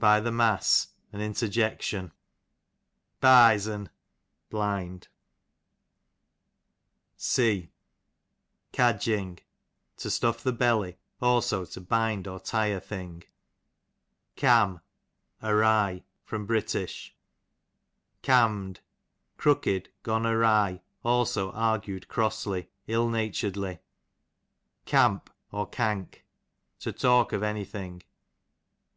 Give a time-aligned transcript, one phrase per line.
[0.00, 2.10] by the mass, an interjection.
[3.20, 3.88] Byzen,
[4.50, 5.06] bliiul.
[7.16, 7.70] C
[8.72, 9.44] Cadgikg,
[9.98, 13.22] to stuff the belly; also to bind or tie a thing.
[14.34, 14.80] Cam,
[15.40, 16.02] awry.
[16.26, 16.56] Br.
[18.22, 18.80] Canim'd,
[19.36, 23.78] crooked, gone awry; cdso argued crossly, ill nataredly.
[24.84, 26.18] Camp,) „^
[26.78, 28.02] \ to talk of any thing.